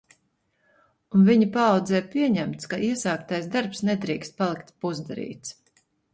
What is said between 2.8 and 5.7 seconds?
iesāktais darbs nedrīkst palikt pusdarīts.